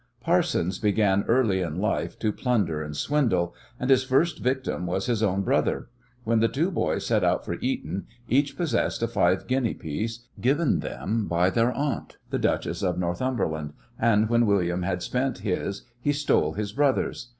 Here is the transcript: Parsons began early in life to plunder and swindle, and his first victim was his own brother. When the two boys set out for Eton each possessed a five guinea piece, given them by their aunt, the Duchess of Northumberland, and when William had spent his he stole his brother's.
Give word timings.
Parsons 0.19 0.79
began 0.79 1.23
early 1.27 1.61
in 1.61 1.77
life 1.79 2.17
to 2.17 2.31
plunder 2.31 2.81
and 2.81 2.97
swindle, 2.97 3.53
and 3.79 3.91
his 3.91 4.03
first 4.03 4.39
victim 4.39 4.87
was 4.87 5.05
his 5.05 5.21
own 5.21 5.43
brother. 5.43 5.89
When 6.23 6.39
the 6.39 6.47
two 6.47 6.71
boys 6.71 7.05
set 7.05 7.23
out 7.23 7.45
for 7.45 7.59
Eton 7.61 8.07
each 8.27 8.57
possessed 8.57 9.03
a 9.03 9.07
five 9.07 9.45
guinea 9.45 9.75
piece, 9.75 10.25
given 10.41 10.79
them 10.79 11.27
by 11.27 11.51
their 11.51 11.71
aunt, 11.71 12.17
the 12.31 12.39
Duchess 12.39 12.81
of 12.81 12.97
Northumberland, 12.97 13.73
and 13.99 14.27
when 14.27 14.47
William 14.47 14.81
had 14.81 15.03
spent 15.03 15.37
his 15.45 15.83
he 16.01 16.13
stole 16.13 16.53
his 16.53 16.73
brother's. 16.73 17.27